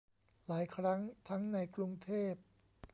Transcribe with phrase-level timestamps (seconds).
[0.47, 0.99] หลายครั้ง
[1.29, 2.33] ทั้งในกรุงเทพ